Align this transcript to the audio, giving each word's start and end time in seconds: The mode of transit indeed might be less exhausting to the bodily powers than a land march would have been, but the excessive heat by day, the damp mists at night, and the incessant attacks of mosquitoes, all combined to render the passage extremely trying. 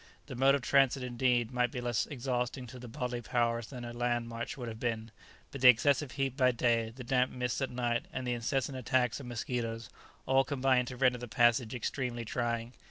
The 0.25 0.33
mode 0.33 0.55
of 0.55 0.63
transit 0.63 1.03
indeed 1.03 1.51
might 1.51 1.69
be 1.71 1.79
less 1.79 2.07
exhausting 2.07 2.65
to 2.65 2.79
the 2.79 2.87
bodily 2.87 3.21
powers 3.21 3.67
than 3.67 3.85
a 3.85 3.93
land 3.93 4.27
march 4.27 4.57
would 4.57 4.67
have 4.67 4.79
been, 4.79 5.11
but 5.51 5.61
the 5.61 5.69
excessive 5.69 6.13
heat 6.13 6.35
by 6.35 6.49
day, 6.49 6.89
the 6.95 7.03
damp 7.03 7.31
mists 7.31 7.61
at 7.61 7.69
night, 7.69 8.07
and 8.11 8.25
the 8.25 8.33
incessant 8.33 8.75
attacks 8.79 9.19
of 9.19 9.27
mosquitoes, 9.27 9.91
all 10.25 10.43
combined 10.43 10.87
to 10.87 10.97
render 10.97 11.19
the 11.19 11.27
passage 11.27 11.75
extremely 11.75 12.25
trying. 12.25 12.73